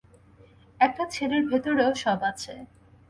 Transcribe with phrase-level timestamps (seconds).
[0.79, 2.53] একটা ছেলের ভেতরেও সব আছে।